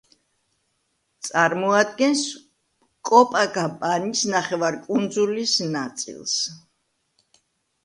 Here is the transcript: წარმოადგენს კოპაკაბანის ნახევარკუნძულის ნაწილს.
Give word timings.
წარმოადგენს 1.27 2.23
კოპაკაბანის 3.11 4.25
ნახევარკუნძულის 4.33 5.57
ნაწილს. 5.79 6.37